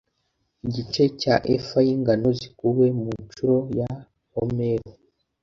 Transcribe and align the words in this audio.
igice 0.65 1.03
cya 1.21 1.35
efa 1.55 1.79
y’ingano 1.87 2.27
zikuwe 2.39 2.85
mu 2.99 3.09
ncuro 3.23 3.55
ya 3.79 3.91
homeru 4.33 4.89